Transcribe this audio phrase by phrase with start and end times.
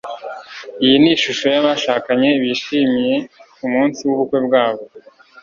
[0.83, 3.11] iyi ni ishusho yabashakanye bishimye
[3.55, 4.83] kumunsi wubukwe bwabo